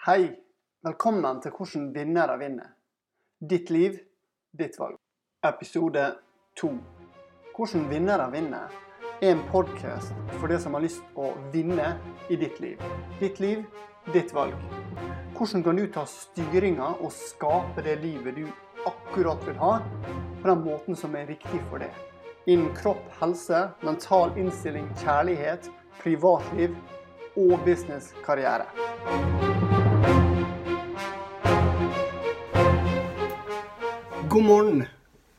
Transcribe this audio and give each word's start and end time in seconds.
Hei! 0.00 0.30
Velkommen 0.80 1.42
til 1.44 1.52
Hvordan 1.52 1.90
vinnere 1.92 2.38
vinner. 2.40 2.70
Ditt 3.50 3.68
liv, 3.68 3.98
ditt 4.56 4.78
valg. 4.80 4.96
Episode 5.44 6.06
to. 6.56 6.70
Hvordan 7.52 7.84
vinnere 7.90 8.30
vinner 8.32 8.72
er 9.20 9.34
en 9.34 9.42
podkast 9.50 10.16
for 10.38 10.48
deg 10.48 10.62
som 10.64 10.78
har 10.78 10.86
lyst 10.86 11.04
å 11.20 11.34
vinne 11.52 11.90
i 12.32 12.40
ditt 12.40 12.62
liv. 12.64 12.80
Ditt 13.20 13.44
liv, 13.44 13.60
ditt 14.16 14.32
valg. 14.32 14.56
Hvordan 15.36 15.68
kan 15.68 15.82
du 15.82 15.84
ta 15.92 16.06
styringa 16.08 16.94
og 16.96 17.12
skape 17.12 17.84
det 17.84 18.00
livet 18.00 18.40
du 18.40 18.46
akkurat 18.88 19.44
vil 19.44 19.60
ha, 19.60 19.74
på 20.40 20.48
den 20.48 20.64
måten 20.64 20.96
som 20.96 21.12
er 21.12 21.28
riktig 21.28 21.60
for 21.68 21.84
deg? 21.84 21.92
Innen 22.48 22.72
kropp, 22.80 23.04
helse, 23.20 23.66
mental 23.84 24.32
innstilling, 24.40 24.88
kjærlighet, 25.04 25.68
privatliv 26.00 26.72
og 27.36 27.58
business, 27.68 28.14
God 34.30 34.44
morgen. 34.46 34.82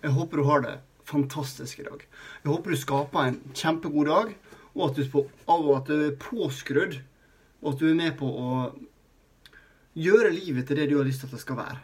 Jeg 0.04 0.12
håper 0.12 0.38
du 0.38 0.44
har 0.44 0.63
det 0.66 0.72
fantastisk 1.08 1.80
i 1.80 1.84
dag. 1.86 2.02
Jeg 2.44 2.49
håper 2.52 2.73
du 2.73 2.77
skaper 2.80 3.27
en 3.30 3.38
kjempegod 3.55 4.09
dag, 4.09 4.32
og 4.73 4.82
at 4.90 4.98
du, 4.99 5.20
at 5.48 5.88
du 5.88 5.94
er 6.09 6.18
påskrudd, 6.20 6.98
og 7.62 7.70
at 7.72 7.80
du 7.80 7.85
er 7.88 7.96
med 7.96 8.18
på 8.20 8.27
å 8.27 8.49
gjøre 9.96 10.34
livet 10.35 10.68
til 10.68 10.82
det 10.82 10.90
du 10.91 10.98
har 10.98 11.08
lyst 11.08 11.23
til 11.23 11.32
at 11.32 11.38
det 11.38 11.44
skal 11.46 11.59
være. 11.62 11.77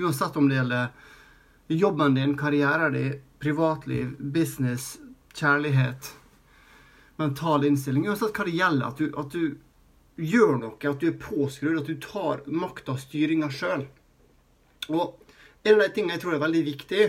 Uansett 0.00 0.38
om 0.40 0.48
det 0.48 0.56
gjelder 0.56 1.74
jobben 1.82 2.16
din, 2.16 2.32
karrieren 2.40 2.96
din, 2.96 3.18
privatliv, 3.44 4.14
business, 4.16 4.94
kjærlighet, 5.36 6.14
mental 7.20 7.68
innstilling. 7.68 8.06
Uansett 8.08 8.32
hva 8.32 8.48
det 8.48 8.56
gjelder, 8.56 8.86
at 8.88 9.02
du, 9.02 9.10
at 9.20 9.36
du 9.36 10.24
gjør 10.32 10.56
noe, 10.62 10.80
at 10.80 11.04
du 11.04 11.10
er 11.10 11.20
påskrudd, 11.26 11.82
at 11.82 11.92
du 11.92 12.00
tar 12.00 12.40
makta 12.48 12.96
og 12.96 13.04
styringa 13.04 13.52
sjøl. 13.52 13.84
Og 14.88 15.20
en 15.64 15.74
av 15.74 15.80
de 15.80 15.92
tingene 15.96 16.16
jeg 16.16 16.22
tror 16.24 16.36
er 16.36 16.44
veldig 16.44 16.62
viktig 16.66 17.04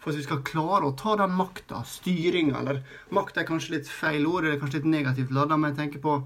for 0.00 0.10
at 0.10 0.18
vi 0.18 0.24
skal 0.24 0.44
klare 0.46 0.88
å 0.88 0.96
ta 0.98 1.14
den 1.20 1.34
makta, 1.36 1.82
styringa 1.84 2.60
Eller 2.62 2.80
makta 3.14 3.42
er 3.42 3.48
kanskje 3.48 3.76
litt 3.76 3.90
feil 3.90 4.26
ord, 4.26 4.46
eller 4.46 4.60
kanskje 4.60 4.80
litt 4.80 4.92
negativt 4.94 5.34
ladda, 5.34 5.56
men 5.56 5.70
jeg 5.70 5.80
tenker 5.82 6.02
på 6.04 6.16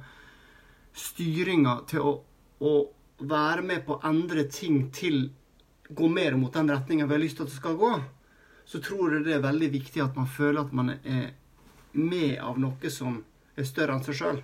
styringa 0.94 1.80
til 1.90 2.06
å, 2.06 2.12
å, 2.62 2.74
være 3.24 3.62
med 3.66 3.84
på 3.86 3.96
å 3.96 4.02
endre 4.06 4.46
ting 4.50 4.88
til 4.94 5.28
gå 5.88 6.08
mer 6.10 6.38
mot 6.38 6.54
den 6.54 6.70
retninga 6.70 7.06
vi 7.06 7.16
har 7.16 7.22
lyst 7.22 7.38
til 7.38 7.46
at 7.46 7.52
det 7.52 7.58
skal 7.58 7.76
gå, 7.78 7.92
så 8.64 8.80
tror 8.82 9.14
jeg 9.14 9.26
det 9.26 9.36
er 9.36 9.44
veldig 9.44 9.68
viktig 9.74 10.02
at 10.02 10.16
man 10.18 10.30
føler 10.30 10.62
at 10.62 10.72
man 10.74 10.94
er 10.96 11.34
med 11.92 12.40
av 12.42 12.58
noe 12.58 12.90
som 12.90 13.20
er 13.54 13.68
større 13.68 13.94
enn 13.94 14.06
seg 14.06 14.18
sjøl. 14.18 14.40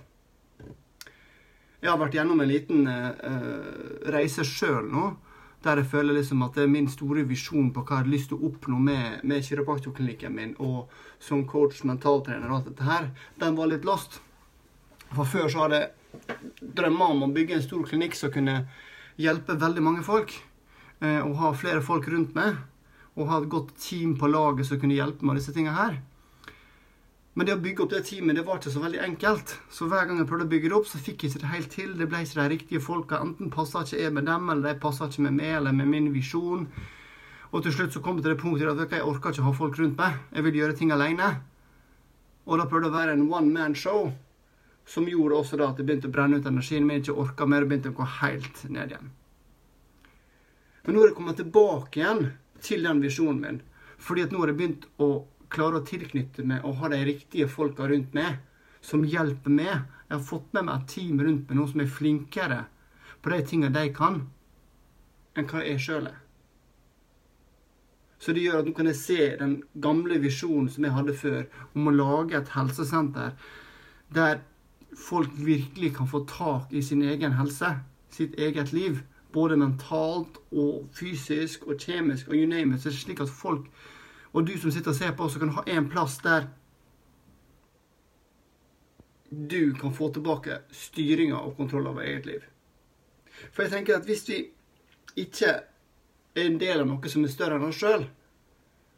Jeg 1.81 1.89
har 1.89 1.99
vært 1.99 2.15
gjennom 2.15 2.43
en 2.43 2.51
liten 2.51 2.85
uh, 2.87 4.11
reise 4.13 4.45
sjøl 4.47 4.87
nå 4.91 5.09
der 5.63 5.81
jeg 5.81 5.91
føler 5.91 6.17
liksom 6.17 6.41
at 6.45 6.57
det 6.57 6.65
er 6.65 6.73
min 6.73 6.89
store 6.89 7.23
visjon 7.29 7.69
på 7.73 7.83
hva 7.83 7.99
jeg 7.99 8.05
har 8.05 8.11
lyst 8.11 8.31
til 8.31 8.39
å 8.39 8.49
oppnå 8.49 8.79
med, 8.81 9.21
med 9.27 9.45
kiropraktorklinikken 9.45 10.33
min 10.33 10.53
og 10.59 10.91
som 11.21 11.43
coach, 11.47 11.83
mentaltrener 11.85 12.49
og 12.49 12.57
alt 12.57 12.69
dette 12.71 12.87
her, 12.87 13.09
den 13.41 13.57
var 13.59 13.69
litt 13.69 13.85
lost. 13.85 14.19
For 15.11 15.27
før 15.27 15.51
så 15.51 15.65
hadde 15.65 15.81
jeg 15.81 16.71
drømmer 16.79 17.13
om 17.13 17.27
å 17.27 17.33
bygge 17.35 17.57
en 17.57 17.65
stor 17.65 17.83
klinikk 17.87 18.17
som 18.17 18.33
kunne 18.33 18.63
hjelpe 19.21 19.59
veldig 19.59 19.83
mange 19.85 20.05
folk. 20.07 20.33
Eh, 21.01 21.19
og 21.19 21.37
ha 21.41 21.51
flere 21.57 21.83
folk 21.85 22.07
rundt 22.11 22.35
meg. 22.37 22.57
Og 23.19 23.27
ha 23.27 23.41
et 23.41 23.51
godt 23.51 23.73
team 23.81 24.15
på 24.19 24.29
laget 24.31 24.69
som 24.69 24.79
kunne 24.79 24.95
hjelpe 24.95 25.27
med 25.27 25.39
disse 25.39 25.53
tingene 25.55 25.75
her. 25.77 25.99
Men 27.33 27.47
det 27.47 27.53
å 27.55 27.61
bygge 27.63 27.85
opp 27.85 27.91
det 27.93 28.01
teamet 28.09 28.35
det 28.35 28.43
var 28.43 28.59
ikke 28.59 28.73
så 28.73 28.81
veldig 28.83 28.99
enkelt. 29.05 29.53
Så 29.71 29.87
hver 29.87 30.07
gang 30.07 30.17
jeg 30.19 30.27
prøvde 30.27 30.49
å 30.49 30.51
bygge 30.51 30.71
det 30.71 30.75
opp, 30.75 30.87
så 30.89 30.99
fikk 30.99 31.23
jeg 31.23 31.31
ikke 31.31 31.43
det 31.43 31.51
helt 31.53 31.69
til. 31.71 31.93
Det 31.95 32.07
ble 32.11 32.23
ikke 32.25 32.41
de 32.41 32.47
riktige 32.51 32.81
folka. 32.83 33.21
Enten 33.23 33.53
passa 33.53 33.85
ikke 33.85 34.01
jeg 34.01 34.15
med 34.17 34.27
dem, 34.27 34.49
eller 34.51 34.67
de 34.67 34.81
passa 34.83 35.07
ikke 35.07 35.23
med 35.29 35.37
meg 35.37 35.53
eller 35.61 35.77
med 35.77 35.87
min 35.93 36.09
visjon. 36.11 36.65
Og 37.51 37.63
til 37.63 37.75
slutt 37.75 37.95
så 37.95 38.01
kom 38.03 38.19
jeg 38.19 38.25
til 38.25 38.33
det 38.33 38.41
punktet 38.41 38.83
at 38.83 38.97
jeg 38.97 39.07
orka 39.07 39.31
ikke 39.31 39.45
å 39.45 39.47
ha 39.47 39.55
folk 39.55 39.79
rundt 39.79 39.95
meg. 39.99 40.19
Jeg 40.35 40.47
vil 40.47 40.59
gjøre 40.59 40.75
ting 40.81 40.91
alene. 40.91 41.31
Og 42.47 42.59
da 42.59 42.67
prøvde 42.67 42.89
jeg 42.89 42.95
å 42.95 42.99
være 42.99 43.15
en 43.15 43.25
one 43.31 43.55
man 43.55 43.79
show, 43.79 44.11
som 44.83 45.07
gjorde 45.07 45.39
også 45.39 45.59
da 45.59 45.71
at 45.71 45.79
det 45.79 45.87
begynte 45.87 46.11
å 46.11 46.13
brenne 46.13 46.41
ut 46.41 46.47
energien 46.51 46.83
min, 46.87 46.99
ikke 46.99 47.15
orka 47.15 47.47
mer, 47.47 47.63
og 47.63 47.71
begynte 47.71 47.93
å 47.93 47.99
gå 48.01 48.07
helt 48.19 48.63
ned 48.67 48.91
igjen. 48.91 49.11
Men 50.83 50.95
nå 50.97 51.03
har 51.03 51.11
jeg 51.11 51.19
kommet 51.19 51.37
tilbake 51.39 52.01
igjen 52.01 52.25
til 52.65 52.87
den 52.87 53.03
visjonen 53.03 53.43
min, 53.43 53.61
fordi 54.01 54.25
at 54.25 54.33
nå 54.33 54.41
har 54.41 54.51
jeg 54.51 54.59
begynt 54.59 54.87
å 54.99 55.11
klare 55.51 55.81
å 55.81 55.85
tilknytte 55.87 56.45
meg 56.47 56.65
og 56.67 56.79
ha 56.81 56.91
de 56.93 57.01
riktige 57.07 57.49
folka 57.51 57.87
rundt 57.91 58.15
meg 58.17 58.39
som 58.81 59.05
hjelper 59.05 59.53
meg. 59.53 59.85
Jeg 60.07 60.17
har 60.17 60.25
fått 60.27 60.53
med 60.55 60.67
meg 60.67 60.81
et 60.81 60.93
team 60.95 61.21
rundt 61.21 61.49
meg, 61.49 61.57
noen 61.57 61.71
som 61.71 61.83
er 61.83 61.95
flinkere 61.99 62.61
på 63.21 63.31
de 63.33 63.41
tingene 63.47 63.75
de 63.75 63.93
kan, 63.95 64.23
enn 65.37 65.47
hva 65.47 65.63
jeg 65.63 65.81
sjøl 65.83 66.09
er. 66.09 66.17
Så 68.21 68.35
det 68.37 68.43
gjør 68.45 68.61
at 68.61 68.67
nå 68.69 68.75
kan 68.77 68.89
jeg 68.89 68.99
se 68.99 69.27
den 69.39 69.53
gamle 69.81 70.19
visjonen 70.21 70.69
som 70.69 70.85
jeg 70.85 70.93
hadde 70.93 71.17
før, 71.17 71.45
om 71.73 71.89
å 71.89 71.95
lage 71.95 72.37
et 72.37 72.51
helsesenter 72.53 73.31
der 74.13 74.43
folk 74.97 75.31
virkelig 75.37 75.95
kan 75.95 76.09
få 76.11 76.25
tak 76.29 76.73
i 76.75 76.83
sin 76.85 77.01
egen 77.01 77.33
helse, 77.39 77.79
sitt 78.13 78.35
eget 78.37 78.73
liv. 78.75 79.01
Både 79.31 79.55
mentalt 79.57 80.37
og 80.51 80.89
fysisk 80.93 81.63
og 81.67 81.79
kjemisk 81.79 82.27
og 82.27 82.35
you 82.35 82.45
name 82.45 82.75
it. 82.75 82.83
Slik 82.83 83.21
at 83.23 83.29
folk 83.31 83.69
og 84.31 84.47
du 84.47 84.53
som 84.57 84.71
sitter 84.71 84.93
og 84.93 84.97
ser 84.97 85.15
på, 85.17 85.27
så 85.29 85.41
kan 85.41 85.53
ha 85.57 85.63
en 85.67 85.89
plass 85.91 86.17
der 86.23 86.47
du 89.31 89.73
kan 89.79 89.93
få 89.95 90.09
tilbake 90.11 90.61
styringa 90.75 91.39
og 91.39 91.55
kontroll 91.57 91.87
over 91.87 92.03
eget 92.03 92.25
liv. 92.27 92.41
For 93.51 93.63
jeg 93.63 93.71
tenker 93.71 93.97
at 93.97 94.07
hvis 94.07 94.25
vi 94.27 94.39
ikke 95.23 95.51
er 95.51 96.47
en 96.47 96.57
del 96.59 96.83
av 96.83 96.89
noe 96.89 97.11
som 97.11 97.23
er 97.23 97.31
større 97.31 97.59
enn 97.59 97.69
oss 97.69 97.79
sjøl, 97.79 98.03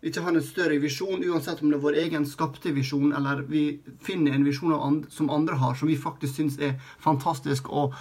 ikke 0.04 0.24
har 0.26 0.36
en 0.36 0.44
større 0.44 0.80
visjon, 0.84 1.24
uansett 1.24 1.62
om 1.64 1.70
det 1.72 1.78
er 1.78 1.86
vår 1.86 2.00
egen 2.02 2.26
skapte 2.28 2.74
visjon, 2.76 3.14
eller 3.16 3.46
vi 3.48 3.80
finner 4.04 4.36
en 4.36 4.44
visjon 4.44 5.04
som 5.14 5.32
andre 5.32 5.56
har, 5.62 5.78
som 5.80 5.88
vi 5.88 5.96
faktisk 5.96 6.42
syns 6.42 6.58
er 6.60 6.76
fantastisk 7.02 7.70
og 7.72 7.96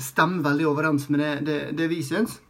stemmer 0.00 0.50
veldig 0.50 0.66
overens 0.68 1.08
med 1.08 1.22
det, 1.22 1.30
det, 1.46 1.58
det 1.78 1.88
vi 1.92 2.02
syns, 2.04 2.40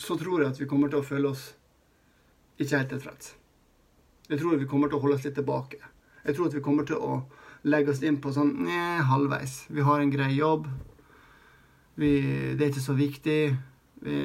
så 0.00 0.16
tror 0.18 0.42
jeg 0.42 0.54
at 0.54 0.62
vi 0.62 0.70
kommer 0.70 0.90
til 0.90 1.02
å 1.02 1.06
føle 1.06 1.34
oss 1.34 1.50
ikke 2.58 2.78
helt 2.78 2.92
tilfreds. 2.94 3.34
Jeg 4.30 4.40
tror 4.40 4.56
vi 4.60 4.68
kommer 4.68 4.88
til 4.88 4.98
å 4.98 5.04
holde 5.04 5.18
oss 5.18 5.26
litt 5.26 5.36
tilbake. 5.36 5.80
Jeg 6.24 6.36
tror 6.36 6.48
at 6.48 6.56
vi 6.56 6.62
kommer 6.64 6.86
til 6.88 7.02
å 7.02 7.18
legge 7.68 7.92
oss 7.92 8.02
inn 8.04 8.20
på 8.22 8.32
sånn 8.32 8.54
Nei, 8.64 9.02
halvveis. 9.04 9.64
Vi 9.72 9.84
har 9.84 10.00
en 10.00 10.12
grei 10.12 10.30
jobb. 10.36 10.68
Vi, 12.00 12.10
det 12.56 12.64
er 12.64 12.70
ikke 12.72 12.86
så 12.86 12.96
viktig. 12.96 13.40
Vi, 14.04 14.16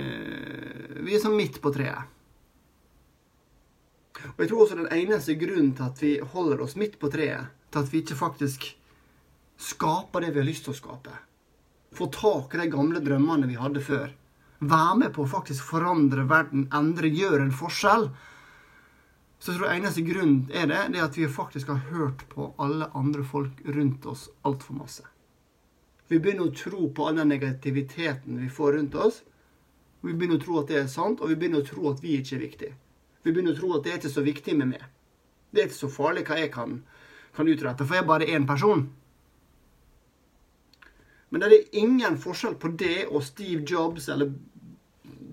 vi 1.03 1.15
er 1.15 1.21
sånn 1.23 1.37
midt 1.37 1.59
på 1.63 1.73
treet. 1.75 2.15
Og 4.19 4.41
jeg 4.43 4.49
tror 4.51 4.63
også 4.65 4.79
den 4.79 4.91
eneste 4.91 5.35
grunnen 5.39 5.71
til 5.75 5.85
at 5.85 6.01
vi 6.03 6.13
holder 6.33 6.63
oss 6.65 6.75
midt 6.79 6.97
på 6.99 7.11
treet, 7.11 7.51
til 7.71 7.83
at 7.83 7.91
vi 7.91 8.01
ikke 8.03 8.19
faktisk 8.19 8.65
skaper 9.59 10.23
det 10.23 10.33
vi 10.33 10.41
har 10.41 10.47
lyst 10.47 10.65
til 10.67 10.73
å 10.73 10.79
skape, 10.79 11.13
få 11.95 12.07
tak 12.13 12.55
i 12.55 12.61
de 12.61 12.67
gamle 12.71 13.01
drømmene 13.03 13.47
vi 13.49 13.59
hadde 13.59 13.83
før, 13.83 14.11
være 14.59 14.97
med 15.03 15.13
på 15.15 15.23
å 15.23 15.31
faktisk 15.31 15.63
forandre 15.71 16.25
verden, 16.27 16.67
endre, 16.75 17.07
gjøre 17.07 17.45
en 17.45 17.55
forskjell, 17.55 18.09
så 19.39 19.53
jeg 19.53 19.59
tror 19.61 19.71
eneste 19.71 20.03
grunn 20.03 20.33
er 20.51 20.67
det, 20.67 20.81
det 20.91 20.99
er 20.99 21.05
at 21.05 21.15
vi 21.17 21.27
faktisk 21.31 21.69
har 21.71 21.85
hørt 21.93 22.25
på 22.31 22.49
alle 22.59 22.89
andre 22.97 23.23
folk 23.23 23.61
rundt 23.63 24.05
oss 24.11 24.27
altfor 24.43 24.75
masse. 24.81 25.05
Vi 26.11 26.19
begynner 26.19 26.49
å 26.49 26.55
tro 26.57 26.89
på 26.91 27.07
all 27.07 27.21
den 27.21 27.31
negativiteten 27.31 28.41
vi 28.41 28.49
får 28.51 28.73
rundt 28.75 28.97
oss. 28.99 29.21
Vi 30.01 30.11
begynner 30.11 30.41
å 30.41 30.43
tro 30.43 30.59
at 30.59 30.71
det 30.71 30.81
er 30.81 30.91
sant, 30.91 31.21
og 31.21 31.31
vi 31.31 31.37
begynner 31.39 31.63
å 31.63 31.69
tro 31.69 31.87
at 31.91 32.03
vi 32.03 32.17
ikke 32.19 32.35
er 32.35 32.43
viktige. 32.43 32.75
Vi 33.23 33.31
begynner 33.31 33.55
å 33.55 33.59
tro 33.59 33.71
at 33.77 33.85
det 33.85 33.93
er 33.93 34.01
ikke 34.01 34.11
så 34.11 34.25
viktig 34.25 34.55
med 34.59 34.73
meg. 34.73 34.83
Det 35.51 35.61
er 35.61 35.69
ikke 35.69 35.83
så 35.85 35.91
farlig 35.93 36.25
hva 36.27 36.39
jeg 36.41 36.51
kan, 36.51 36.81
kan 37.37 37.51
utrette, 37.53 37.85
for 37.85 37.95
jeg 37.95 38.03
er 38.03 38.11
bare 38.11 38.27
én 38.27 38.47
person. 38.49 38.89
Men 41.29 41.45
det 41.45 41.49
er 41.53 41.79
ingen 41.79 42.17
forskjell 42.19 42.57
på 42.59 42.73
det 42.79 43.05
og 43.07 43.23
Steve 43.23 43.63
Jobs 43.63 44.09
eller 44.09 44.33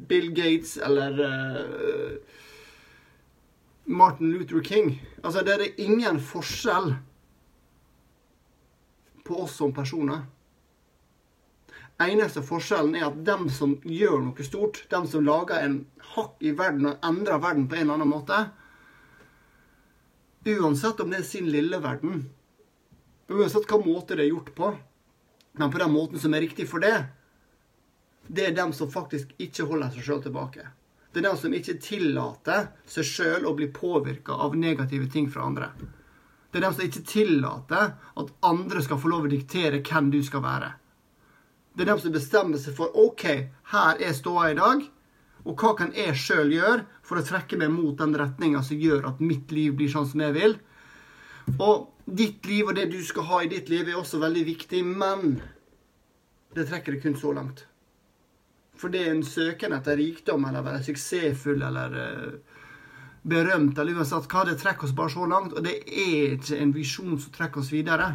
Bill 0.08 0.31
Gates 0.37 0.76
eller 0.76 1.20
uh, 1.20 2.17
Martin 3.85 4.32
Luther 4.32 4.62
King. 4.62 4.97
Altså, 5.23 5.43
det 5.47 5.55
er 5.55 5.81
ingen 5.82 6.20
forskjell 6.20 6.94
på 9.26 9.43
oss 9.43 9.56
som 9.58 9.75
personer. 9.75 10.25
Eneste 12.03 12.43
forskjellen 12.44 12.94
er 12.99 13.06
at 13.08 13.23
dem 13.25 13.49
som 13.49 13.79
gjør 13.81 14.20
noe 14.26 14.44
stort, 14.44 14.82
dem 14.93 15.06
som 15.08 15.25
lager 15.25 15.62
en 15.64 15.79
hakk 16.12 16.37
i 16.44 16.52
verden 16.56 16.91
og 16.91 17.06
endrer 17.06 17.41
verden 17.41 17.69
på 17.70 17.79
en 17.79 17.87
eller 17.87 17.99
annen 17.99 18.12
måte 18.12 18.44
Uansett 20.47 21.00
om 21.02 21.11
det 21.11 21.19
er 21.19 21.25
sin 21.26 21.49
lille 21.50 21.81
verden, 21.82 22.20
uansett 23.26 23.64
hva 23.67 23.81
måte 23.82 24.14
det 24.14 24.29
er 24.29 24.31
gjort 24.31 24.52
på, 24.55 24.69
men 25.59 25.73
på 25.73 25.81
den 25.82 25.91
måten 25.91 26.23
som 26.23 26.37
er 26.38 26.44
riktig 26.44 26.69
for 26.70 26.85
det, 26.85 27.00
det 28.28 28.46
er 28.46 28.56
dem 28.56 28.73
som 28.73 28.90
faktisk 28.90 29.34
ikke 29.43 29.67
holder 29.69 29.93
seg 29.94 30.06
sjøl 30.06 30.23
tilbake. 30.25 30.67
Det 31.12 31.23
er 31.23 31.28
dem 31.31 31.38
som 31.40 31.55
ikke 31.56 31.78
tillater 31.81 32.67
seg 32.90 33.06
sjøl 33.08 33.46
å 33.49 33.55
bli 33.56 33.70
påvirka 33.73 34.37
av 34.46 34.56
negative 34.58 35.08
ting 35.12 35.31
fra 35.32 35.46
andre. 35.49 35.70
Det 36.50 36.61
er 36.61 36.67
dem 36.67 36.75
som 36.76 36.84
ikke 36.87 37.06
tillater 37.08 37.94
at 38.20 38.34
andre 38.49 38.82
skal 38.84 39.00
få 39.00 39.12
lov 39.12 39.26
å 39.26 39.32
diktere 39.32 39.82
hvem 39.84 40.11
du 40.12 40.23
skal 40.25 40.44
være. 40.44 40.75
Det 41.76 41.84
er 41.84 41.90
dem 41.93 42.00
som 42.00 42.14
bestemmer 42.14 42.61
seg 42.61 42.76
for 42.76 42.94
OK, 42.96 43.25
her 43.73 43.99
er 44.00 44.14
ståa 44.17 44.50
i 44.50 44.58
dag. 44.58 44.84
Og 45.46 45.61
hva 45.61 45.75
kan 45.78 45.93
jeg 45.94 46.17
sjøl 46.19 46.55
gjøre 46.55 46.87
for 47.06 47.20
å 47.20 47.26
trekke 47.26 47.58
meg 47.61 47.70
mot 47.70 47.94
den 48.00 48.17
retninga 48.19 48.62
som 48.67 48.81
gjør 48.81 49.06
at 49.12 49.20
mitt 49.23 49.52
liv 49.55 49.76
blir 49.78 49.93
sånn 49.93 50.08
som 50.11 50.25
jeg 50.25 50.34
vil? 50.34 50.56
Og 51.61 51.87
ditt 52.05 52.49
liv 52.49 52.67
og 52.67 52.75
det 52.78 52.88
du 52.90 52.99
skal 53.06 53.28
ha 53.28 53.43
i 53.44 53.50
ditt 53.52 53.69
liv, 53.70 53.87
er 53.88 54.00
også 54.00 54.19
veldig 54.23 54.44
viktig, 54.49 54.82
men 54.84 55.38
det 56.56 56.67
trekker 56.70 56.96
det 56.96 57.02
kun 57.05 57.19
så 57.20 57.32
langt. 57.37 57.67
For 58.76 58.93
det 58.93 59.02
er 59.02 59.14
en 59.14 59.25
søken 59.25 59.73
etter 59.76 59.96
rikdom 59.96 60.44
eller 60.49 60.64
være 60.67 60.84
suksessfull 60.84 61.62
eller 61.64 61.96
uh, 61.96 62.56
berømt 63.26 63.78
eller 63.78 63.96
uansett 63.96 64.28
hva, 64.31 64.44
det 64.46 64.58
trekker 64.61 64.88
oss 64.88 64.96
bare 64.96 65.14
så 65.14 65.26
langt. 65.28 65.56
Og 65.56 65.64
det 65.64 65.78
er 65.87 66.37
ikke 66.37 66.61
en 66.61 66.75
visjon 66.76 67.17
som 67.19 67.32
trekker 67.34 67.62
oss 67.62 67.73
videre. 67.73 68.11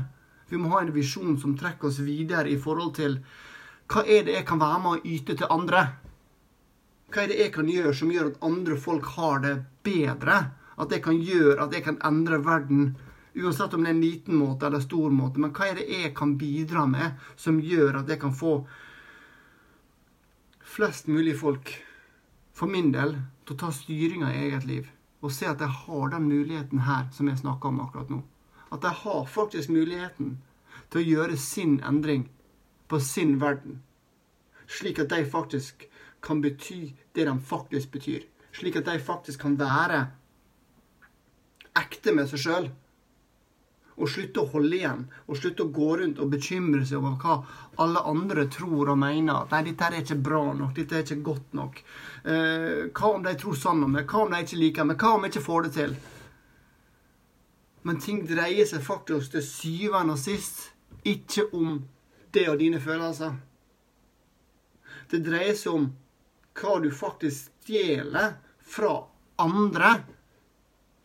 Vi 0.51 0.59
må 0.59 0.71
ha 0.73 0.83
en 0.83 0.93
visjon 0.93 1.37
som 1.39 1.55
trekker 1.57 1.89
oss 1.89 2.01
videre 2.03 2.51
i 2.51 2.59
forhold 2.59 2.95
til 2.99 3.19
hva 3.91 4.05
er 4.07 4.23
det 4.27 4.37
jeg 4.37 4.47
kan 4.47 4.59
være 4.61 4.79
med 4.83 4.91
å 4.93 5.13
yte 5.15 5.35
til 5.35 5.51
andre? 5.51 5.83
Hva 7.11 7.23
er 7.23 7.31
det 7.31 7.39
jeg 7.41 7.51
kan 7.55 7.67
gjøre 7.67 7.93
som 7.95 8.11
gjør 8.13 8.29
at 8.29 8.43
andre 8.47 8.77
folk 8.79 9.07
har 9.17 9.41
det 9.43 9.55
bedre? 9.83 10.37
At 10.79 10.93
jeg 10.95 11.03
kan 11.03 11.17
gjøre 11.19 11.65
at 11.65 11.75
jeg 11.75 11.83
kan 11.83 11.97
endre 12.07 12.39
verden, 12.45 12.93
uansett 13.35 13.75
om 13.75 13.83
det 13.83 13.91
er 13.91 13.97
en 13.97 14.05
liten 14.05 14.39
måte 14.39 14.67
eller 14.67 14.83
stor 14.83 15.11
måte. 15.11 15.41
Men 15.43 15.51
hva 15.55 15.67
er 15.67 15.81
det 15.81 15.89
jeg 15.91 16.13
kan 16.15 16.37
bidra 16.39 16.85
med 16.87 17.19
som 17.35 17.59
gjør 17.59 17.99
at 18.01 18.11
jeg 18.11 18.21
kan 18.21 18.31
få 18.35 18.53
flest 20.71 21.07
mulig 21.07 21.35
folk, 21.39 21.73
for 22.55 22.71
min 22.71 22.91
del, 22.95 23.17
til 23.45 23.55
å 23.55 23.61
ta 23.65 23.71
styringa 23.75 24.31
i 24.31 24.43
eget 24.47 24.67
liv? 24.69 24.87
Og 25.21 25.33
se 25.35 25.49
at 25.49 25.61
jeg 25.61 25.83
har 25.83 26.13
den 26.13 26.29
muligheten 26.29 26.85
her 26.87 27.09
som 27.13 27.27
jeg 27.29 27.41
snakker 27.41 27.69
om 27.69 27.81
akkurat 27.83 28.09
nå. 28.09 28.21
At 28.71 28.85
jeg 28.87 29.03
har 29.03 29.27
faktisk 29.27 29.73
muligheten 29.73 30.37
til 30.89 31.01
å 31.01 31.07
gjøre 31.07 31.37
sin 31.37 31.79
endring 31.85 32.29
på 32.87 32.99
sin 33.03 33.35
verden. 33.41 33.81
Slik 34.71 35.01
at 35.03 35.11
de 35.11 35.25
faktisk 35.27 35.85
kan 36.23 36.41
bety 36.41 36.93
det 37.15 37.27
de 37.27 37.35
faktisk 37.51 37.91
betyr. 37.91 38.23
Slik 38.55 38.79
at 38.79 38.87
de 38.87 38.97
faktisk 38.99 39.43
kan 39.43 39.59
være 39.59 40.05
ekte 41.77 42.15
med 42.15 42.31
seg 42.31 42.45
sjøl. 42.45 42.71
Og 44.01 44.09
slutte 44.09 44.41
å 44.41 44.49
holde 44.49 44.77
igjen, 44.79 45.03
og 45.29 45.37
slutte 45.37 45.67
å 45.67 45.73
gå 45.73 45.89
rundt 45.99 46.21
og 46.23 46.31
bekymre 46.33 46.81
seg 46.89 46.97
over 46.97 47.19
hva 47.21 47.35
alle 47.83 48.01
andre 48.09 48.47
tror 48.49 48.89
og 48.89 48.97
mener. 48.97 49.45
Nei, 49.51 49.61
dette 49.67 49.89
er 49.89 49.99
ikke 49.99 50.17
bra 50.25 50.41
nok, 50.57 50.73
dette 50.77 50.97
er 50.97 51.05
ikke 51.05 51.27
godt 51.27 51.53
nok. 51.59 51.83
Eh, 52.25 52.87
hva 52.89 53.11
om 53.11 53.27
de 53.27 53.35
tror 53.37 53.59
sånn 53.61 53.85
om 53.85 53.93
meg? 53.93 54.09
Hva 54.09 54.25
om 54.25 54.33
de 54.33 54.41
ikke 54.41 54.61
liker 54.63 54.89
meg? 54.89 54.97
Hva 54.97 55.13
om 55.17 55.27
jeg 55.27 55.35
ikke 55.35 55.45
får 55.45 55.67
det 55.67 55.73
til? 55.77 55.95
Men 57.85 58.01
ting 58.01 58.25
dreier 58.29 58.67
seg 58.69 58.83
faktisk 58.85 59.35
til 59.35 59.45
syvende 59.45 60.17
og 60.17 60.21
sist 60.21 60.67
ikke 61.07 61.47
om 61.57 61.79
det 62.33 62.47
og 62.49 62.59
dine 62.61 62.81
følelser. 62.81 63.37
Det 65.11 65.21
dreier 65.25 65.57
seg 65.57 65.77
om 65.77 65.87
hva 66.57 66.77
du 66.83 66.89
faktisk 66.93 67.49
stjeler 67.61 68.35
fra 68.61 68.93
andre 69.41 69.95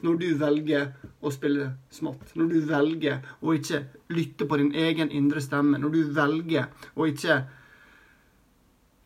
når 0.05 0.19
du 0.21 0.29
velger 0.39 0.93
å 1.27 1.35
spille 1.35 1.71
smått. 1.93 2.35
Når 2.39 2.51
du 2.53 2.59
velger 2.69 3.23
å 3.43 3.55
ikke 3.57 3.83
lytte 4.15 4.49
på 4.49 4.59
din 4.61 4.73
egen 4.75 5.11
indre 5.11 5.43
stemme. 5.45 5.81
Når 5.83 5.95
du 5.95 6.03
velger 6.17 6.69
å 6.95 7.09
ikke 7.11 7.41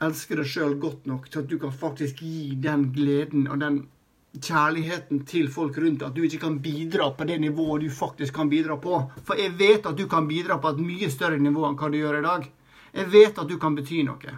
elske 0.01 0.37
deg 0.39 0.49
sjøl 0.49 0.77
godt 0.81 1.09
nok 1.11 1.29
til 1.29 1.43
at 1.43 1.49
du 1.51 1.57
kan 1.61 1.73
faktisk 1.73 2.23
gi 2.25 2.55
den 2.61 2.89
gleden 2.95 3.49
og 3.51 3.61
den 3.61 3.83
kjærligheten 4.31 5.25
til 5.27 5.51
folk 5.53 5.79
rundt 5.83 6.01
deg. 6.01 6.09
At 6.09 6.17
du 6.17 6.25
ikke 6.25 6.45
kan 6.47 6.61
bidra 6.63 7.11
på 7.17 7.27
det 7.29 7.41
nivået 7.43 7.85
du 7.85 7.91
faktisk 7.93 8.37
kan 8.37 8.51
bidra 8.53 8.79
på. 8.81 9.03
For 9.27 9.41
jeg 9.41 9.57
vet 9.59 9.89
at 9.91 9.99
du 9.99 10.07
kan 10.11 10.29
bidra 10.31 10.61
på 10.63 10.73
et 10.73 10.83
mye 10.85 11.11
større 11.13 11.41
nivå 11.41 11.67
enn 11.69 11.79
hva 11.81 11.91
du 11.91 11.99
gjør 12.01 12.21
i 12.21 12.27
dag. 12.29 12.47
Jeg 12.95 13.11
vet 13.13 13.39
at 13.39 13.51
du 13.51 13.59
kan 13.63 13.77
bety 13.77 14.03
noe. 14.07 14.37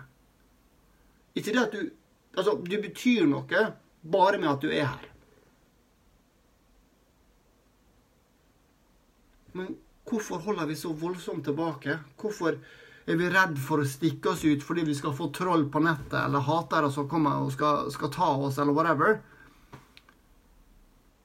Ikke 1.35 1.53
det 1.53 1.67
at 1.67 1.77
du 1.77 1.91
Altså, 2.33 2.55
du 2.65 2.79
betyr 2.81 3.27
noe 3.29 3.63
bare 4.01 4.39
med 4.41 4.49
at 4.49 4.63
du 4.65 4.71
er 4.73 4.87
her. 4.89 5.12
Men 9.53 9.75
hvorfor 10.09 10.43
holder 10.47 10.67
vi 10.67 10.77
så 10.77 10.93
voldsomt 10.93 11.45
tilbake? 11.45 11.99
Hvorfor 12.21 12.59
er 13.07 13.19
vi 13.19 13.31
redd 13.33 13.59
for 13.59 13.83
å 13.83 13.89
stikke 13.89 14.33
oss 14.33 14.45
ut 14.45 14.63
fordi 14.65 14.87
vi 14.87 14.97
skal 14.97 15.15
få 15.17 15.29
troll 15.35 15.67
på 15.73 15.83
nettet 15.83 16.19
eller 16.21 16.45
hatere 16.47 16.91
som 16.95 17.09
kommer 17.11 17.43
og 17.43 17.53
skal, 17.55 17.91
skal, 17.95 18.13
ta 18.15 18.31
oss, 18.47 18.61
eller 18.63 18.77
whatever? 18.77 19.19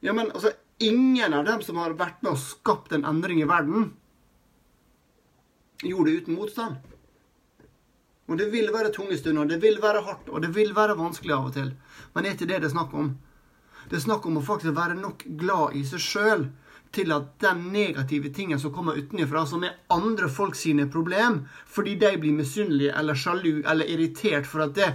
Ja, 0.04 0.12
men 0.14 0.30
altså, 0.30 0.52
ingen 0.78 1.34
av 1.34 1.46
dem 1.46 1.62
som 1.66 1.78
har 1.82 1.96
vært 1.98 2.22
med 2.22 2.34
og 2.34 2.42
skapt 2.42 2.94
en 2.94 3.06
endring 3.08 3.42
i 3.42 3.48
verden, 3.50 3.92
gjorde 5.82 6.10
det 6.10 6.22
uten 6.22 6.38
motstand. 6.38 6.94
Og 8.28 8.36
det 8.36 8.50
vil 8.52 8.68
være 8.74 8.92
tunge 8.92 9.16
stunder, 9.16 9.48
det 9.48 9.62
vil 9.62 9.78
være 9.80 10.02
hardt, 10.04 10.28
og 10.28 10.42
det 10.44 10.52
vil 10.54 10.74
være 10.76 10.98
vanskelig 10.98 11.34
av 11.34 11.48
og 11.48 11.54
til. 11.56 11.72
Men 12.12 12.24
det 12.24 12.30
er 12.30 12.36
ikke 12.36 12.50
det 12.50 12.60
det 12.60 12.68
er 12.68 12.74
snakk 12.74 12.94
om. 12.98 13.12
Det 13.88 13.96
er 13.96 14.04
snakk 14.04 14.26
om 14.28 14.36
å 14.36 14.44
faktisk 14.44 14.76
være 14.76 14.98
nok 14.98 15.24
glad 15.40 15.78
i 15.78 15.84
seg 15.88 16.02
sjøl 16.04 16.48
til 16.92 17.12
at 17.12 17.34
den 17.42 17.66
negative 17.72 18.30
tingen 18.34 18.60
som 18.60 18.72
kommer 18.74 18.96
utenfra, 18.96 19.44
som 19.46 19.64
er 19.64 19.76
andre 19.92 20.28
folk 20.32 20.56
sine 20.56 20.88
problem, 20.90 21.42
fordi 21.66 21.96
de 22.00 22.14
blir 22.20 22.36
misunnelige 22.36 22.94
eller 22.96 23.18
sjalu 23.18 23.62
eller 23.64 23.90
irritert 23.90 24.48
for 24.48 24.64
at 24.64 24.74
det, 24.78 24.88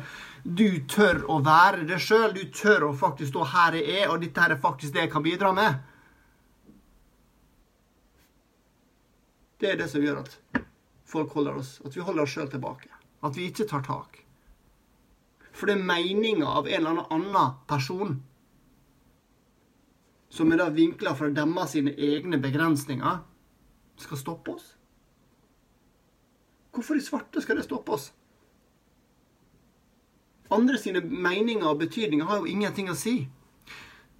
du 0.43 0.83
tør 0.89 1.23
å 1.31 1.39
være 1.45 1.85
det 1.87 2.01
sjøl, 2.03 2.33
du 2.35 2.49
tør 2.51 2.89
å 2.89 2.93
faktisk 2.97 3.31
stå 3.31 3.45
her 3.53 3.77
jeg 3.79 4.01
er, 4.01 4.09
og 4.11 4.23
dette 4.23 4.41
her 4.41 4.55
er 4.55 4.63
faktisk 4.63 4.95
det 4.95 5.05
jeg 5.05 5.13
kan 5.13 5.23
bidra 5.23 5.53
med. 5.55 5.79
Det 9.61 9.71
er 9.71 9.79
det 9.79 9.87
som 9.93 10.03
gjør 10.03 10.25
at 10.25 10.35
folk 11.07 11.31
holder 11.37 11.61
oss, 11.61 11.77
at 11.85 11.95
vi 11.95 12.03
holder 12.03 12.25
oss 12.25 12.35
sjøl 12.35 12.49
tilbake. 12.51 12.89
At 13.23 13.37
vi 13.37 13.47
ikke 13.47 13.69
tar 13.69 13.85
tak. 13.85 14.19
For 15.53 15.69
det 15.69 15.77
er 15.77 15.85
meninga 15.87 16.49
av 16.49 16.67
en 16.67 16.79
eller 16.81 17.05
annen 17.13 17.59
person 17.69 18.17
som 20.33 20.51
er 20.51 20.57
da 20.63 20.71
vinkla 20.73 21.13
fra 21.17 21.29
deres 21.29 21.75
sine 21.75 21.93
egne 21.93 22.39
begrensninger, 22.41 23.21
skal 24.01 24.17
stoppe 24.17 24.55
oss. 24.55 24.71
Hvorfor 26.73 26.97
i 26.97 27.03
svarte 27.05 27.41
skal 27.43 27.59
det 27.59 27.67
stoppe 27.67 27.93
oss? 27.93 28.07
Andre 30.53 30.79
sine 30.81 31.03
meninger 31.05 31.67
og 31.69 31.83
betydninger 31.83 32.25
har 32.25 32.41
jo 32.41 32.49
ingenting 32.49 32.89
å 32.89 32.97
si. 32.97 33.19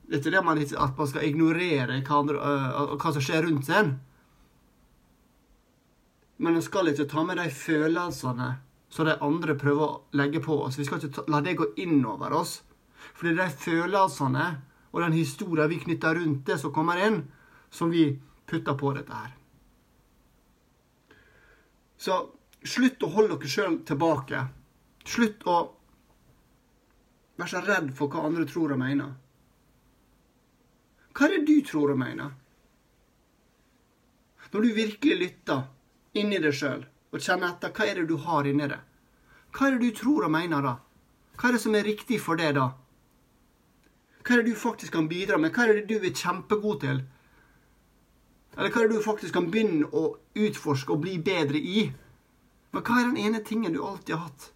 Det 0.05 0.19
er 0.21 0.35
det 0.35 0.43
man, 0.45 0.59
at 0.61 0.97
man 0.99 1.09
skal 1.09 1.25
ignorere 1.25 1.97
hva, 2.05 2.19
andre, 2.19 2.37
uh, 2.37 2.93
hva 3.01 3.13
som 3.15 3.23
skjer 3.23 3.47
rundt 3.47 3.65
seg. 3.69 3.95
Men 6.37 6.59
man 6.59 6.65
skal 6.65 6.91
ikke 6.91 7.07
ta 7.09 7.23
med 7.25 7.41
de 7.41 7.47
følelsene 7.53 8.51
som 8.93 9.09
de 9.09 9.17
andre 9.25 9.55
prøver 9.57 9.87
å 9.87 10.19
legge 10.19 10.43
på 10.43 10.59
oss. 10.67 10.77
Vi 10.77 10.85
skal 10.85 11.01
ikke 11.01 11.25
la 11.33 11.41
det 11.41 11.55
gå 11.57 11.71
inn 11.81 12.03
over 12.05 12.35
oss. 12.37 12.59
Fordi 13.17 13.33
de 13.39 13.49
følelsene 13.65 14.45
og 14.93 15.01
den 15.01 15.15
historien 15.17 15.69
vi 15.69 15.79
knytter 15.81 16.15
rundt 16.19 16.45
det 16.45 16.59
som 16.61 16.73
kommer 16.73 17.01
inn, 17.01 17.23
som 17.73 17.89
vi 17.89 18.05
putter 18.45 18.77
på 18.77 18.93
dette 18.93 19.17
her. 19.17 19.31
Så 21.97 22.19
slutt 22.63 23.03
å 23.03 23.09
holde 23.15 23.39
dere 23.39 23.49
sjøl 23.49 23.79
tilbake. 23.87 24.43
Slutt 25.07 25.43
å 25.49 25.57
være 27.39 27.49
så 27.49 27.63
redd 27.65 27.89
for 27.97 28.13
hva 28.13 28.27
andre 28.27 28.45
tror 28.47 28.75
og 28.75 28.81
mener. 28.83 29.13
Hva 31.13 31.27
er 31.27 31.35
det 31.37 31.45
du 31.49 31.65
tror 31.65 31.93
og 31.93 31.99
mener? 32.01 32.31
Når 34.53 34.61
du 34.61 34.73
virkelig 34.77 35.17
lytter 35.17 35.63
inni 36.21 36.37
deg 36.37 36.53
sjøl 36.53 36.83
og 36.85 37.21
kjenner 37.21 37.55
etter 37.55 37.73
hva 37.73 37.87
er 37.89 38.01
det 38.01 38.09
du 38.11 38.19
har 38.21 38.45
inni 38.45 38.67
deg, 38.69 38.81
Hva 39.53 39.67
er 39.67 39.75
det 39.77 39.85
du 39.85 39.97
tror 39.97 40.25
og 40.25 40.31
mener 40.33 40.61
da? 40.65 40.77
Hva 41.37 41.49
er 41.49 41.55
det 41.55 41.61
som 41.61 41.75
er 41.77 41.85
riktig 41.85 42.17
for 42.21 42.37
deg 42.37 42.55
da? 42.57 42.71
Hva 44.23 44.37
er 44.37 44.43
det 44.43 44.53
du 44.53 44.59
faktisk 44.59 44.93
kan 44.95 45.09
bidra 45.11 45.37
med? 45.37 45.51
Hva 45.51 45.67
er 45.67 45.81
det 45.81 45.89
du 45.89 45.97
er 45.99 46.15
kjempegod 46.15 46.79
til? 46.85 47.03
Eller 48.55 48.71
hva 48.71 48.83
er 48.83 48.87
det 48.87 48.99
du 49.01 49.03
faktisk 49.03 49.35
kan 49.35 49.49
begynne 49.51 49.89
å 49.91 50.13
utforske 50.39 50.95
og 50.95 51.01
bli 51.03 51.17
bedre 51.19 51.59
i? 51.59 51.89
Men 52.73 52.85
hva 52.85 52.99
er 53.01 53.09
den 53.09 53.19
ene 53.19 53.43
tingen 53.45 53.75
du 53.75 53.81
alltid 53.83 54.15
har 54.15 54.29
hatt, 54.29 54.47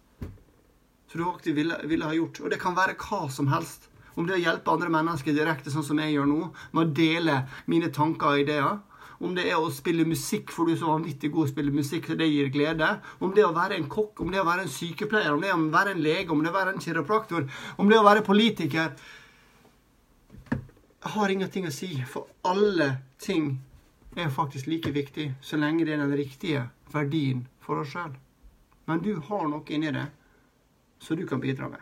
som 1.10 1.20
du 1.20 1.26
alltid 1.26 1.54
ville, 1.58 1.76
ville 1.90 2.08
ha 2.08 2.16
gjort? 2.16 2.40
Og 2.40 2.50
det 2.54 2.60
kan 2.62 2.78
være 2.78 2.96
hva 3.02 3.26
som 3.30 3.50
helst. 3.52 3.90
Om 4.16 4.26
det 4.26 4.34
er 4.34 4.40
å 4.40 4.46
hjelpe 4.46 4.72
andre 4.72 4.90
mennesker 4.90 5.36
direkte, 5.36 5.70
sånn 5.70 5.86
som 5.86 6.00
jeg 6.02 6.16
gjør 6.16 6.30
nå, 6.30 6.40
med 6.72 6.82
å 6.82 6.94
dele 6.96 7.36
mine 7.70 7.92
tanker 7.94 8.32
og 8.32 8.46
ideer. 8.46 8.80
Om 9.18 9.36
det 9.36 9.44
er 9.50 9.60
å 9.60 9.68
spille 9.74 10.06
musikk, 10.06 10.50
for 10.54 10.66
du 10.66 10.72
er 10.72 10.80
så 10.80 10.90
vanvittig 10.94 11.30
god 11.34 11.44
å 11.44 11.52
spille 11.52 11.74
musikk, 11.74 12.08
så 12.08 12.16
det 12.18 12.30
gir 12.30 12.50
glede. 12.54 12.88
Om 13.20 13.36
det 13.36 13.44
er 13.44 13.50
å 13.50 13.54
være 13.54 13.76
en 13.76 13.86
kokk, 13.90 14.22
om 14.22 14.32
det 14.32 14.40
er 14.40 14.46
å 14.46 14.48
være 14.48 14.64
en 14.64 14.72
sykepleier, 14.72 15.34
om 15.34 15.42
det 15.42 15.52
er 15.52 15.58
å 15.58 15.70
være 15.74 15.94
en 15.94 16.02
lege, 16.02 16.32
om 16.32 16.42
det 16.42 16.50
er 16.50 16.54
å 16.54 16.58
være 16.58 16.74
en 16.74 16.82
kiropraktor, 16.82 17.48
om 17.76 17.90
det 17.90 17.98
er 17.98 18.02
å 18.02 18.08
være 18.08 18.26
politiker 18.26 18.94
har 21.00 21.30
ingenting 21.30 21.66
å 21.68 21.72
si, 21.74 21.90
for 22.06 22.26
alle 22.42 22.90
ting 23.22 23.58
er 24.16 24.30
faktisk 24.34 24.66
like 24.66 24.90
viktig 24.90 25.32
så 25.40 25.56
lenge 25.56 25.84
det 25.86 25.94
er 25.94 26.02
den 26.02 26.16
riktige 26.16 26.64
verdien 26.92 27.44
for 27.62 27.82
oss 27.82 27.92
sjøl. 27.92 28.14
Men 28.88 29.02
du 29.04 29.14
har 29.28 29.46
noe 29.48 29.62
inni 29.74 29.92
det 29.94 30.06
som 30.98 31.16
du 31.16 31.26
kan 31.26 31.40
bidra 31.40 31.68
med. 31.68 31.80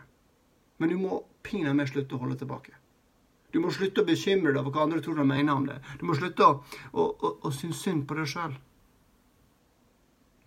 Men 0.77 0.89
du 0.89 0.97
må 1.01 1.23
pinadø 1.41 1.87
slutte 1.87 2.15
å 2.15 2.21
holde 2.21 2.37
tilbake. 2.37 2.75
Du 3.51 3.61
må 3.63 3.71
slutte 3.71 4.03
å 4.03 4.07
bekymre 4.07 4.51
deg 4.51 4.59
over 4.61 4.75
hva 4.75 4.85
andre 4.85 5.01
tror 5.01 5.17
de 5.17 5.25
mener 5.25 5.55
om 5.55 5.65
det. 5.65 5.79
Du 5.99 6.05
må 6.05 6.17
slutte 6.17 6.45
å, 6.45 6.57
å, 6.91 7.03
å, 7.07 7.31
å 7.47 7.51
synes 7.55 7.81
synd 7.81 8.05
på 8.07 8.17
deg 8.19 8.27
sjøl. 8.29 8.57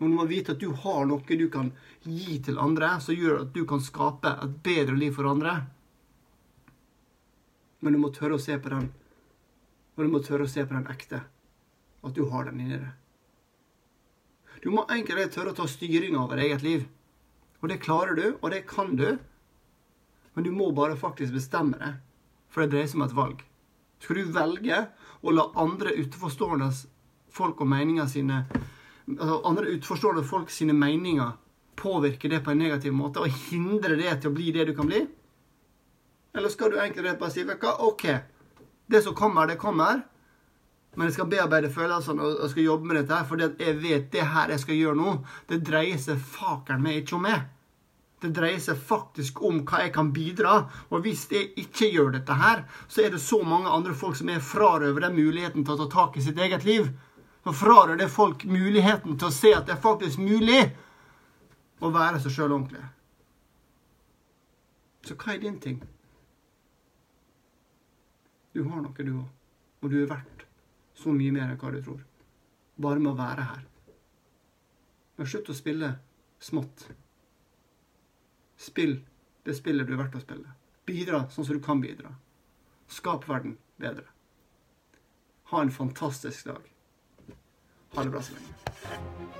Du 0.01 0.09
må 0.09 0.25
vite 0.29 0.55
at 0.55 0.61
du 0.61 0.71
har 0.85 1.09
noe 1.09 1.37
du 1.37 1.49
kan 1.53 1.73
gi 2.05 2.39
til 2.45 2.61
andre, 2.61 2.95
som 3.05 3.17
gjør 3.17 3.43
at 3.43 3.51
du 3.57 3.65
kan 3.69 3.83
skape 3.85 4.31
et 4.45 4.55
bedre 4.65 4.97
liv 4.97 5.17
for 5.17 5.29
andre. 5.29 5.59
Men 7.81 7.97
du 7.97 8.01
må 8.03 8.11
tørre 8.13 8.37
å 8.37 8.43
se 8.43 8.57
på 8.61 8.73
den, 8.73 8.91
og 9.97 10.05
du 10.05 10.13
må 10.13 10.21
tørre 10.25 10.47
å 10.47 10.51
se 10.51 10.65
på 10.67 10.77
den 10.77 10.89
ekte. 10.93 11.23
At 12.05 12.17
du 12.17 12.27
har 12.33 12.49
den 12.49 12.61
inni 12.61 12.79
deg. 12.81 12.93
Du 14.61 14.69
må 14.73 14.85
enkelt 14.93 15.33
tørre 15.33 15.53
å 15.55 15.57
ta 15.57 15.67
styring 15.69 16.17
over 16.21 16.41
eget 16.41 16.65
liv. 16.65 16.87
Og 17.61 17.69
det 17.73 17.81
klarer 17.85 18.17
du, 18.17 18.27
og 18.41 18.51
det 18.53 18.67
kan 18.69 18.95
du. 18.97 19.19
Men 20.35 20.47
du 20.47 20.51
må 20.53 20.71
bare 20.77 20.97
faktisk 21.01 21.35
bestemme 21.37 21.81
det. 21.81 21.95
For 22.53 22.65
det 22.65 22.75
dreier 22.75 22.91
seg 22.91 23.01
om 23.01 23.07
et 23.07 23.17
valg. 23.17 23.45
Skal 24.01 24.21
du 24.21 24.33
velge 24.33 24.81
å 25.21 25.33
la 25.35 25.47
andre 25.61 25.93
utenforstående 25.97 26.71
folk 27.31 27.61
og 27.63 27.69
meninger 27.71 28.09
sine 28.11 28.45
altså 29.11 29.41
andre 29.49 29.73
utenforstående 29.75 30.25
folk 30.27 30.53
sine 30.55 30.75
meninger 30.77 31.33
påvirke 31.81 32.29
det 32.29 32.43
på 32.45 32.53
en 32.53 32.61
negativ 32.63 32.95
måte 32.95 33.23
og 33.23 33.41
hindre 33.49 33.97
det 33.99 34.13
til 34.21 34.31
å 34.31 34.37
bli 34.37 34.51
det 34.55 34.69
du 34.69 34.75
kan 34.77 34.89
bli? 34.89 35.05
Eller 36.35 36.49
skal 36.49 36.71
du 36.71 36.79
egentlig 36.79 37.19
bare 37.19 37.33
si 37.35 37.45
hva? 37.45 37.75
OK, 37.87 38.07
det 38.87 39.03
som 39.03 39.15
kommer, 39.15 39.47
det 39.47 39.59
kommer. 39.59 40.03
Men 40.95 41.07
jeg 41.07 41.15
skal 41.15 41.31
bearbeide 41.31 41.71
følelsene 41.71 42.27
og 42.27 42.51
skal 42.51 42.67
jobbe 42.67 42.89
med 42.91 42.99
dette, 42.99 43.15
her, 43.15 43.27
For 43.27 43.39
jeg 43.39 43.79
vet 43.83 44.11
det 44.13 44.27
her 44.27 44.51
jeg 44.51 44.63
skal 44.65 44.79
gjøre 44.79 44.99
nå, 44.99 45.17
det 45.51 45.63
dreier 45.67 45.99
seg 46.03 46.19
fakeren 46.19 46.83
meg 46.83 47.03
ikke 47.03 47.17
om 47.19 47.27
meg. 47.29 47.45
Det 48.21 48.33
dreier 48.37 48.59
seg 48.61 48.77
faktisk 48.77 49.39
om 49.47 49.63
hva 49.65 49.85
jeg 49.85 49.95
kan 49.95 50.11
bidra. 50.13 50.57
Og 50.91 51.07
hvis 51.07 51.25
jeg 51.33 51.53
ikke 51.63 51.89
gjør 51.95 52.11
dette 52.19 52.35
her, 52.37 52.67
så 52.89 53.07
er 53.07 53.15
det 53.15 53.23
så 53.23 53.41
mange 53.47 53.71
andre 53.71 53.95
folk 53.97 54.19
som 54.19 54.29
er 54.29 54.43
frarøver 54.45 55.07
den 55.07 55.17
muligheten 55.17 55.65
til 55.65 55.77
å 55.77 55.85
ta 55.85 55.89
tak 55.95 56.19
i 56.19 56.25
sitt 56.27 56.39
eget 56.39 56.67
liv. 56.69 56.91
Så 57.47 57.55
frarøver 57.57 58.03
det 58.03 58.11
folk 58.13 58.45
muligheten 58.45 59.17
til 59.17 59.31
å 59.31 59.35
se 59.35 59.55
at 59.57 59.65
det 59.71 59.79
er 59.79 59.85
faktisk 59.87 60.21
mulig 60.21 60.67
å 61.81 61.89
være 61.95 62.21
seg 62.21 62.35
sjøl 62.35 62.51
ordentlig. 62.51 62.85
Så 65.07 65.17
hva 65.17 65.33
er 65.33 65.41
din 65.47 65.57
ting? 65.63 65.81
Du 68.53 68.65
har 68.67 68.83
noe, 68.83 69.05
du 69.05 69.13
òg. 69.15 69.27
Og 69.81 69.93
du 69.93 70.01
er 70.03 70.11
verdt 70.11 70.47
så 70.99 71.13
mye 71.15 71.33
mer 71.33 71.49
enn 71.49 71.61
hva 71.61 71.71
du 71.73 71.81
tror. 71.85 72.01
Bare 72.81 73.01
med 73.01 73.13
å 73.13 73.19
være 73.19 73.47
her. 73.53 73.67
Men 75.17 75.29
slutt 75.29 75.53
å 75.53 75.57
spille 75.57 75.93
smått. 76.43 76.87
Spill 78.61 78.99
det 79.47 79.57
spillet 79.57 79.89
du 79.89 79.95
er 79.95 80.03
verdt 80.03 80.19
å 80.19 80.25
spille. 80.25 80.57
Bidra 80.89 81.25
sånn 81.33 81.47
som 81.47 81.57
du 81.57 81.65
kan 81.65 81.81
bidra. 81.81 82.13
Skap 82.91 83.29
verden 83.29 83.57
bedre. 83.81 84.09
Ha 85.53 85.63
en 85.63 85.73
fantastisk 85.75 86.51
dag. 86.51 86.65
Ha 87.95 88.05
det 88.05 88.15
bra 88.15 88.23
så 88.23 88.37
lenge. 88.37 89.40